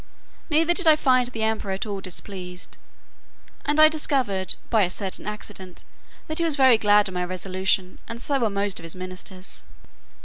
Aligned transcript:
Neither 0.49 0.73
did 0.73 0.87
I 0.87 0.95
find 0.95 1.27
the 1.27 1.43
emperor 1.43 1.73
at 1.73 1.85
all 1.85 2.01
displeased; 2.01 2.79
and 3.65 3.79
I 3.79 3.87
discovered, 3.87 4.55
by 4.71 4.81
a 4.81 4.89
certain 4.89 5.27
accident, 5.27 5.83
that 6.27 6.39
he 6.39 6.43
was 6.43 6.55
very 6.55 6.79
glad 6.79 7.07
of 7.07 7.13
my 7.13 7.23
resolution, 7.23 7.99
and 8.07 8.19
so 8.19 8.39
were 8.39 8.49
most 8.49 8.79
of 8.79 8.83
his 8.83 8.95
ministers. 8.95 9.63